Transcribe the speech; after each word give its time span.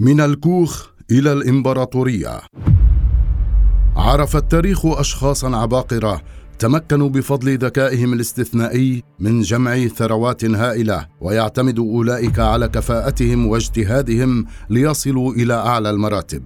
من 0.00 0.20
الكوخ 0.20 0.86
إلى 1.10 1.32
الإمبراطورية. 1.32 2.40
عرف 3.96 4.36
التاريخ 4.36 4.86
اشخاصا 4.86 5.56
عباقرة 5.56 6.22
تمكنوا 6.58 7.08
بفضل 7.08 7.58
ذكائهم 7.58 8.12
الاستثنائي 8.12 9.02
من 9.18 9.40
جمع 9.40 9.86
ثروات 9.86 10.44
هائلة 10.44 11.06
ويعتمد 11.20 11.78
أولئك 11.78 12.38
على 12.38 12.68
كفاءتهم 12.68 13.46
واجتهادهم 13.46 14.46
ليصلوا 14.70 15.32
إلى 15.32 15.54
أعلى 15.54 15.90
المراتب. 15.90 16.44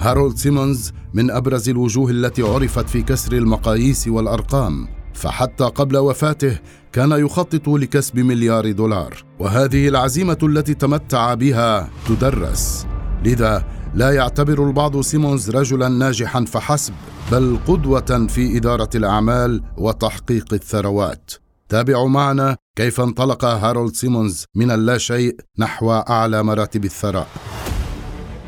هارولد 0.00 0.36
سيمونز 0.36 0.92
من 1.14 1.30
أبرز 1.30 1.68
الوجوه 1.68 2.10
التي 2.10 2.42
عرفت 2.42 2.88
في 2.88 3.02
كسر 3.02 3.32
المقاييس 3.32 4.08
والأرقام. 4.08 4.97
فحتى 5.18 5.64
قبل 5.64 5.96
وفاته 5.96 6.58
كان 6.92 7.12
يخطط 7.12 7.68
لكسب 7.68 8.18
مليار 8.18 8.72
دولار 8.72 9.24
وهذه 9.38 9.88
العزيمة 9.88 10.38
التي 10.42 10.74
تمتع 10.74 11.34
بها 11.34 11.90
تدرس. 12.08 12.86
لذا 13.24 13.64
لا 13.94 14.10
يعتبر 14.10 14.66
البعض 14.66 15.00
سيمونز 15.00 15.50
رجلا 15.50 15.88
ناجحا 15.88 16.44
فحسب 16.44 16.94
بل 17.32 17.58
قدوة 17.66 18.26
في 18.28 18.56
إدارة 18.56 18.90
الأعمال 18.94 19.62
وتحقيق 19.78 20.54
الثروات. 20.54 21.32
تابعوا 21.68 22.08
معنا 22.08 22.56
كيف 22.76 23.00
انطلق 23.00 23.44
هارولد 23.44 23.94
سيمونز 23.94 24.44
من 24.54 24.70
اللاشيء 24.70 25.36
نحو 25.58 25.92
أعلى 25.92 26.42
مراتب 26.42 26.84
الثراء. 26.84 27.28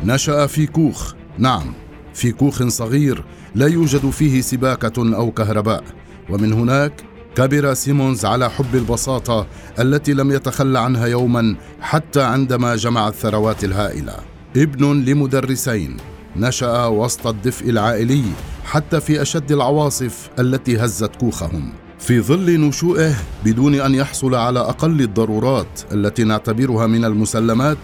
نشأ 0.04 0.46
في 0.46 0.66
كوخ. 0.66 1.14
نعم 1.38 1.74
في 2.14 2.32
كوخ 2.32 2.62
صغير 2.62 3.24
لا 3.54 3.66
يوجد 3.66 4.10
فيه 4.10 4.40
سباكة 4.40 5.16
أو 5.16 5.30
كهرباء. 5.30 5.84
ومن 6.30 6.52
هناك 6.52 6.92
كبر 7.36 7.74
سيمونز 7.74 8.24
على 8.24 8.50
حب 8.50 8.74
البساطة 8.74 9.46
التي 9.78 10.12
لم 10.12 10.30
يتخلى 10.30 10.78
عنها 10.78 11.06
يوما 11.06 11.56
حتى 11.80 12.22
عندما 12.22 12.76
جمع 12.76 13.08
الثروات 13.08 13.64
الهائلة. 13.64 14.14
ابن 14.56 15.04
لمدرسين 15.04 15.96
نشأ 16.36 16.86
وسط 16.86 17.26
الدفء 17.26 17.70
العائلي 17.70 18.24
حتى 18.64 19.00
في 19.00 19.22
أشد 19.22 19.52
العواصف 19.52 20.30
التي 20.38 20.76
هزت 20.76 21.16
كوخهم. 21.16 21.72
في 21.98 22.20
ظل 22.20 22.60
نشوئه 22.60 23.14
بدون 23.44 23.74
أن 23.74 23.94
يحصل 23.94 24.34
على 24.34 24.60
أقل 24.60 25.00
الضرورات 25.00 25.80
التي 25.92 26.24
نعتبرها 26.24 26.86
من 26.86 27.04
المسلمات 27.04 27.78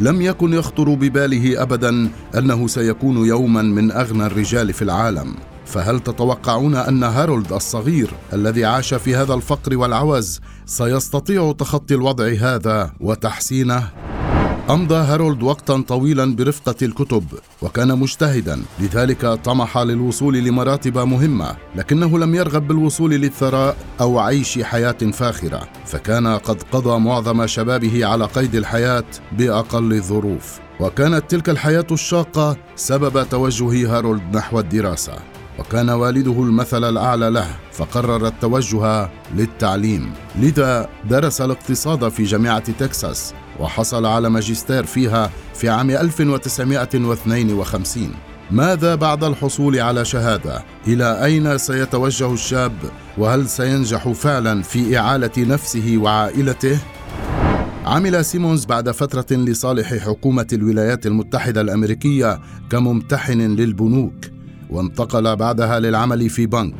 لم 0.00 0.22
يكن 0.22 0.52
يخطر 0.52 0.94
بباله 0.94 1.62
ابدا 1.62 2.08
أنه 2.38 2.66
سيكون 2.66 3.26
يوما 3.26 3.62
من 3.62 3.92
أغنى 3.92 4.26
الرجال 4.26 4.72
في 4.72 4.82
العالم. 4.82 5.34
فهل 5.66 6.00
تتوقعون 6.00 6.74
أن 6.74 7.02
هارولد 7.02 7.52
الصغير 7.52 8.10
الذي 8.32 8.64
عاش 8.64 8.94
في 8.94 9.16
هذا 9.16 9.34
الفقر 9.34 9.76
والعوز 9.76 10.40
سيستطيع 10.66 11.52
تخطي 11.52 11.94
الوضع 11.94 12.32
هذا 12.40 12.92
وتحسينه؟ 13.00 13.90
أمضى 14.70 14.94
هارولد 14.94 15.42
وقتا 15.42 15.84
طويلا 15.88 16.36
برفقة 16.36 16.74
الكتب 16.82 17.24
وكان 17.62 17.98
مجتهدا 17.98 18.62
لذلك 18.80 19.26
طمح 19.26 19.78
للوصول 19.78 20.34
لمراتب 20.34 20.98
مهمة 20.98 21.56
لكنه 21.76 22.18
لم 22.18 22.34
يرغب 22.34 22.68
بالوصول 22.68 23.10
للثراء 23.10 23.76
أو 24.00 24.18
عيش 24.18 24.58
حياة 24.58 24.92
فاخرة 25.12 25.68
فكان 25.86 26.26
قد 26.26 26.62
قضى 26.62 26.98
معظم 26.98 27.46
شبابه 27.46 28.06
على 28.06 28.24
قيد 28.24 28.54
الحياة 28.54 29.04
بأقل 29.32 29.92
الظروف 29.92 30.58
وكانت 30.80 31.30
تلك 31.30 31.48
الحياة 31.48 31.86
الشاقة 31.92 32.56
سبب 32.76 33.28
توجه 33.28 33.96
هارولد 33.96 34.36
نحو 34.36 34.60
الدراسة. 34.60 35.12
وكان 35.58 35.90
والده 35.90 36.42
المثل 36.42 36.84
الأعلى 36.84 37.30
له 37.30 37.46
فقرر 37.72 38.26
التوجه 38.26 39.10
للتعليم. 39.34 40.12
لذا 40.38 40.88
درس 41.10 41.40
الاقتصاد 41.40 42.08
في 42.08 42.24
جامعة 42.24 42.72
تكساس 42.72 43.34
وحصل 43.60 44.06
على 44.06 44.30
ماجستير 44.30 44.86
فيها 44.86 45.30
في 45.54 45.68
عام 45.68 45.90
1952 45.90 48.10
ماذا 48.50 48.94
بعد 48.94 49.24
الحصول 49.24 49.80
على 49.80 50.04
شهادة؟ 50.04 50.62
إلى 50.86 51.24
أين 51.24 51.58
سيتوجه 51.58 52.32
الشاب؟ 52.32 52.72
وهل 53.18 53.48
سينجح 53.48 54.08
فعلا 54.08 54.62
في 54.62 54.98
إعالة 54.98 55.30
نفسه 55.38 55.94
وعائلته؟ 55.96 56.78
عمل 57.86 58.24
سيمونز 58.24 58.64
بعد 58.64 58.90
فترة 58.90 59.36
لصالح 59.36 59.94
حكومة 59.94 60.46
الولايات 60.52 61.06
المتحدة 61.06 61.60
الأمريكية 61.60 62.40
كممتحن 62.70 63.40
للبنوك. 63.40 64.35
وانتقل 64.70 65.36
بعدها 65.36 65.80
للعمل 65.80 66.30
في 66.30 66.46
بنك. 66.46 66.74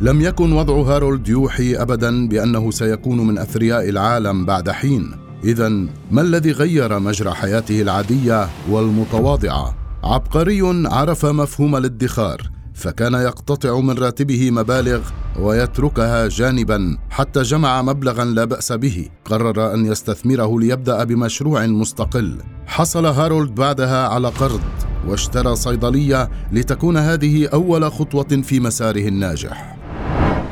لم 0.00 0.20
يكن 0.20 0.52
وضع 0.52 0.74
هارولد 0.74 1.28
يوحي 1.28 1.76
ابدا 1.76 2.28
بأنه 2.28 2.70
سيكون 2.70 3.26
من 3.26 3.38
أثرياء 3.38 3.88
العالم 3.88 4.44
بعد 4.44 4.70
حين. 4.70 5.10
اذا 5.44 5.68
ما 6.10 6.20
الذي 6.20 6.52
غير 6.52 6.98
مجرى 6.98 7.30
حياته 7.30 7.82
العادية 7.82 8.48
والمتواضعة؟ 8.70 9.76
عبقري 10.04 10.86
عرف 10.86 11.26
مفهوم 11.26 11.76
الادخار 11.76 12.50
فكان 12.74 13.14
يقتطع 13.14 13.80
من 13.80 13.98
راتبه 13.98 14.50
مبالغ 14.50 15.00
ويتركها 15.38 16.28
جانبا 16.28 16.96
حتى 17.10 17.42
جمع 17.42 17.82
مبلغا 17.82 18.24
لا 18.24 18.44
بأس 18.44 18.72
به. 18.72 19.08
قرر 19.24 19.74
أن 19.74 19.86
يستثمره 19.86 20.60
ليبدأ 20.60 21.04
بمشروع 21.04 21.66
مستقل. 21.66 22.36
حصل 22.66 23.06
هارولد 23.06 23.54
بعدها 23.54 24.08
على 24.08 24.28
قرض. 24.28 24.89
واشترى 25.08 25.56
صيدلية 25.56 26.30
لتكون 26.52 26.96
هذه 26.96 27.46
أول 27.46 27.92
خطوة 27.92 28.42
في 28.42 28.60
مساره 28.60 29.08
الناجح. 29.08 29.76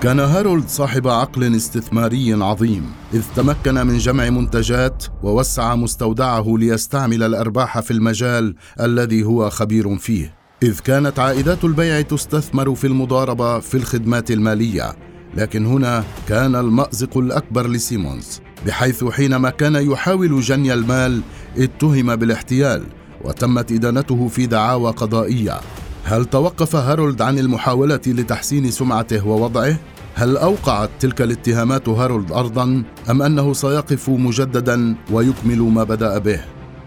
كان 0.01 0.21
هارولد 0.21 0.69
صاحب 0.69 1.09
عقل 1.09 1.57
استثماري 1.57 2.33
عظيم 2.33 2.91
إذ 3.15 3.23
تمكن 3.37 3.75
من 3.87 3.99
جمع 3.99 4.31
منتجات 4.31 5.05
ووسع 5.23 5.75
مستودعه 5.75 6.45
ليستعمل 6.59 7.23
الأرباح 7.23 7.81
في 7.81 7.91
المجال 7.91 8.55
الذي 8.81 9.25
هو 9.25 9.51
خبير 9.51 9.97
فيه. 9.97 10.35
إذ 10.63 10.79
كانت 10.81 11.19
عائدات 11.19 11.65
البيع 11.65 12.01
تستثمر 12.01 12.75
في 12.75 12.87
المضاربة 12.87 13.59
في 13.59 13.77
الخدمات 13.77 14.31
المالية 14.31 14.97
لكن 15.37 15.67
هنا 15.67 16.05
كان 16.29 16.57
المأزق 16.57 17.19
الأكبر 17.19 17.67
لسيمونز 17.69 18.41
بحيث 18.67 19.05
حينما 19.05 19.51
كان 19.51 19.75
يحاول 19.75 20.41
جني 20.41 20.75
المال 20.75 21.21
اتهم 21.57 22.17
بالاحتيال. 22.17 22.83
وتمت 23.25 23.73
إدانته 23.73 24.29
في 24.29 24.47
دعاوى 24.47 24.91
قضائية 24.91 25.61
هل 26.05 26.25
توقف 26.25 26.77
هارولد 26.77 27.23
عن 27.23 27.39
المحاولة 27.39 28.01
لتحسين 28.07 28.71
سمعته 28.71 29.27
ووضعه؟ 29.27 29.77
هل 30.15 30.37
أوقعت 30.37 30.91
تلك 31.01 31.23
الاتهامات 31.23 31.89
هارولد 31.89 32.33
أرضا 32.33 32.83
أم 33.11 33.23
أنه 33.23 33.53
سيقف 33.53 34.11
مجددا 34.11 34.97
ويكمل 35.11 35.59
ما 35.59 35.85
بدأ 35.85 36.19
به؟ 36.19 36.41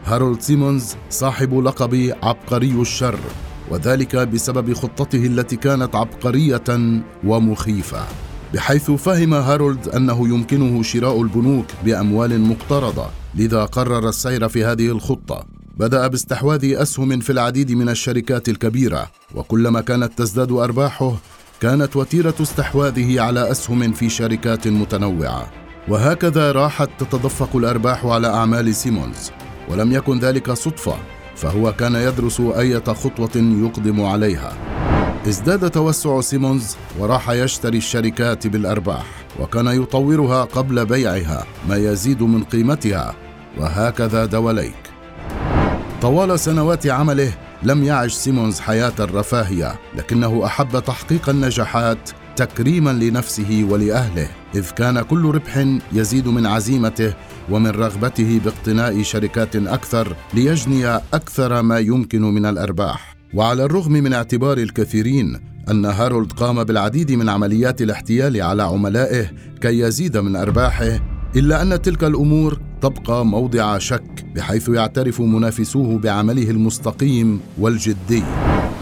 هارولد 0.05 0.41
سيمونز 0.41 0.95
صاحب 1.09 1.59
لقب 1.59 2.13
عبقري 2.23 2.81
الشر 2.81 3.19
وذلك 3.71 4.15
بسبب 4.15 4.73
خطته 4.73 5.25
التي 5.25 5.55
كانت 5.55 5.95
عبقرية 5.95 6.63
ومخيفة 7.23 7.99
بحيث 8.53 8.91
فهم 8.91 9.33
هارولد 9.33 9.87
أنه 9.87 10.27
يمكنه 10.27 10.83
شراء 10.83 11.21
البنوك 11.21 11.65
بأموال 11.85 12.41
مقترضة 12.41 13.05
لذا 13.35 13.65
قرر 13.65 14.09
السير 14.09 14.47
في 14.47 14.65
هذه 14.65 14.87
الخطة 14.87 15.60
بدأ 15.77 16.07
باستحواذ 16.07 16.75
أسهم 16.75 17.19
في 17.19 17.29
العديد 17.29 17.71
من 17.71 17.89
الشركات 17.89 18.49
الكبيرة 18.49 19.11
وكلما 19.35 19.81
كانت 19.81 20.17
تزداد 20.17 20.51
أرباحه 20.51 21.15
كانت 21.61 21.95
وتيرة 21.95 22.35
استحواذه 22.41 23.21
على 23.21 23.51
أسهم 23.51 23.91
في 23.91 24.09
شركات 24.09 24.67
متنوعة. 24.67 25.51
وهكذا 25.87 26.51
راحت 26.51 26.89
تتدفق 26.99 27.55
الأرباح 27.55 28.05
على 28.05 28.27
أعمال 28.27 28.75
سيمونز. 28.75 29.31
ولم 29.69 29.91
يكن 29.91 30.19
ذلك 30.19 30.51
صدفة 30.51 30.95
فهو 31.35 31.73
كان 31.73 31.95
يدرس 31.95 32.39
أية 32.39 32.83
خطوة 32.83 33.35
يقدم 33.35 34.01
عليها. 34.01 34.53
ازداد 35.27 35.69
توسع 35.69 36.21
سيمونز 36.21 36.75
وراح 36.99 37.29
يشتري 37.29 37.77
الشركات 37.77 38.47
بالأرباح 38.47 39.05
وكان 39.39 39.67
يطورها 39.67 40.43
قبل 40.43 40.85
بيعها 40.85 41.45
ما 41.69 41.75
يزيد 41.75 42.23
من 42.23 42.43
قيمتها. 42.43 43.15
وهكذا 43.57 44.25
دواليك. 44.25 44.90
طوال 46.01 46.39
سنوات 46.39 46.87
عمله 46.87 47.33
لم 47.63 47.83
يعش 47.83 48.13
سيمونز 48.13 48.59
حياة 48.59 48.93
الرفاهية 48.99 49.79
لكنه 49.97 50.45
أحب 50.45 50.79
تحقيق 50.79 51.29
النجاحات 51.29 52.09
تكريما 52.35 52.89
لنفسه 52.89 53.67
ولأهله 53.69 54.27
إذ 54.55 54.69
كان 54.69 55.01
كل 55.01 55.25
ربح 55.25 55.65
يزيد 55.93 56.27
من 56.27 56.45
عزيمته 56.45 57.13
ومن 57.49 57.67
رغبته 57.67 58.41
باقتناء 58.45 59.03
شركات 59.03 59.55
أكثر 59.55 60.15
ليجني 60.33 60.95
أكثر 60.95 61.61
ما 61.61 61.79
يمكن 61.79 62.21
من 62.21 62.45
الأرباح. 62.45 63.15
وعلى 63.33 63.63
الرغم 63.63 63.91
من 63.91 64.13
اعتبار 64.13 64.57
الكثيرين 64.57 65.39
أن 65.69 65.85
هارولد 65.85 66.31
قام 66.31 66.63
بالعديد 66.63 67.11
من 67.11 67.29
عمليات 67.29 67.81
الاحتيال 67.81 68.41
على 68.41 68.63
عملائه 68.63 69.31
كي 69.61 69.79
يزيد 69.79 70.17
من 70.17 70.35
أرباحه 70.35 70.99
إلا 71.35 71.61
أن 71.61 71.81
تلك 71.81 72.03
الأمور 72.03 72.70
تبقى 72.81 73.25
موضع 73.25 73.77
شك 73.77 74.25
بحيث 74.35 74.69
يعترف 74.69 75.21
منافسوه 75.21 75.97
بعمله 75.97 76.49
المستقيم 76.49 77.39
والجدي. 77.59 78.23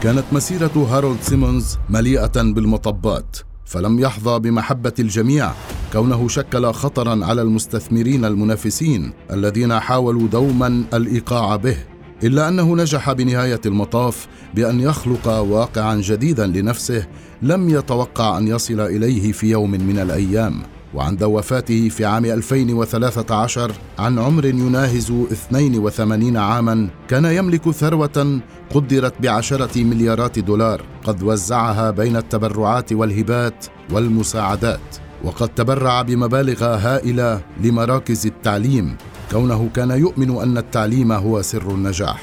كانت 0.01 0.23
مسيرة 0.31 0.87
هارولد 0.91 1.21
سيمونز 1.21 1.77
مليئة 1.89 2.41
بالمطبات 2.41 3.37
فلم 3.65 3.99
يحظى 3.99 4.39
بمحبة 4.39 4.93
الجميع. 4.99 5.51
كونه 5.93 6.27
شكل 6.27 6.71
خطرا 6.73 7.25
على 7.25 7.41
المستثمرين 7.41 8.25
المنافسين 8.25 9.11
الذين 9.31 9.79
حاولوا 9.79 10.27
دوما 10.27 10.83
الإيقاع 10.93 11.55
به. 11.55 11.77
إلا 12.23 12.47
أنه 12.47 12.75
نجح 12.75 13.11
بنهاية 13.11 13.61
المطاف 13.65 14.27
بأن 14.55 14.79
يخلق 14.79 15.27
واقعا 15.27 15.95
جديدا 15.95 16.47
لنفسه 16.47 17.07
لم 17.41 17.69
يتوقع 17.69 18.37
أن 18.37 18.47
يصل 18.47 18.79
إليه 18.79 19.31
في 19.31 19.51
يوم 19.51 19.71
من 19.71 19.99
الأيام. 19.99 20.61
وعند 20.93 21.23
وفاته 21.23 21.89
في 21.89 22.05
عام 22.05 22.25
2013 22.25 23.71
عن 23.99 24.19
عمر 24.19 24.45
يناهز 24.45 25.11
82 25.11 26.37
عاما 26.37 26.89
كان 27.07 27.25
يملك 27.25 27.71
ثروة 27.71 28.39
قدرت 28.73 29.21
بعشرة 29.21 29.83
مليارات 29.83 30.39
دولار 30.39 30.81
قد 31.03 31.23
وزعها 31.23 31.91
بين 31.91 32.15
التبرعات 32.15 32.93
والهبات 32.93 33.65
والمساعدات 33.91 34.79
وقد 35.23 35.49
تبرع 35.49 36.01
بمبالغ 36.01 36.63
هائلة 36.63 37.41
لمراكز 37.63 38.25
التعليم 38.25 38.97
كونه 39.31 39.69
كان 39.75 39.91
يؤمن 39.91 40.41
أن 40.41 40.57
التعليم 40.57 41.11
هو 41.11 41.41
سر 41.41 41.71
النجاح. 41.71 42.21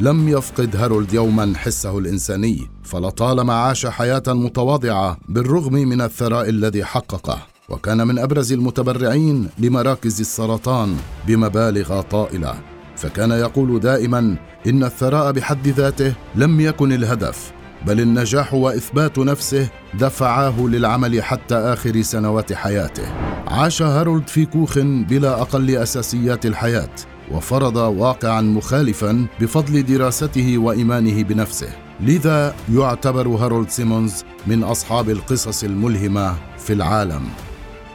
لم 0.00 0.28
يفقد 0.28 0.76
هارولد 0.76 1.12
يوما 1.12 1.52
حسه 1.56 1.98
الإنساني 1.98 2.70
فلطالما 2.82 3.54
عاش 3.54 3.86
حياة 3.86 4.22
متواضعة 4.28 5.18
بالرغم 5.28 5.72
من 5.72 6.00
الثراء 6.00 6.48
الذي 6.48 6.84
حققه. 6.84 7.57
وكان 7.68 8.06
من 8.06 8.18
أبرز 8.18 8.52
المتبرعين 8.52 9.48
لمراكز 9.58 10.20
السرطان 10.20 10.96
بمبالغ 11.26 12.00
طائلة. 12.00 12.54
فكان 12.96 13.30
يقول 13.30 13.80
دائما 13.80 14.36
إن 14.66 14.84
الثراء 14.84 15.32
بحد 15.32 15.68
ذاته 15.68 16.14
لم 16.34 16.60
يكن 16.60 16.92
الهدف 16.92 17.52
بل 17.86 18.00
النجاح 18.00 18.54
وإثبات 18.54 19.18
نفسه 19.18 19.68
دفعاه 19.94 20.60
للعمل 20.60 21.22
حتى 21.22 21.54
آخر 21.54 22.02
سنوات 22.02 22.52
حياته. 22.52 23.08
عاش 23.48 23.82
هارولد 23.82 24.28
في 24.28 24.46
كوخ 24.46 24.78
بلا 24.78 25.40
أقل 25.42 25.76
أساسيات 25.76 26.46
الحياة 26.46 26.94
وفرض 27.30 27.76
واقعا 27.76 28.40
مخالفا 28.40 29.26
بفضل 29.40 29.82
دراسته 29.86 30.58
وإيمانه 30.58 31.22
بنفسه. 31.22 31.68
لذا 32.00 32.54
يعتبر 32.74 33.28
هارولد 33.28 33.68
سيمونز 33.70 34.24
من 34.46 34.64
أصحاب 34.64 35.10
القصص 35.10 35.64
الملهمة 35.64 36.34
في 36.58 36.72
العالم. 36.72 37.22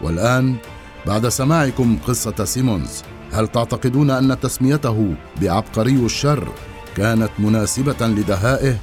والآن 0.04 0.56
بعد 1.06 1.28
سماعكم 1.28 1.98
قصة 2.08 2.46
سيمونز 2.46 3.04
هل 3.34 3.48
تعتقدون 3.48 4.12
أن 4.12 4.40
تسميته 4.40 5.16
بعبقري 5.42 6.06
الشر 6.06 6.48
كانت 6.96 7.30
مناسبة 7.40 8.08
لدهائه؟ 8.08 8.78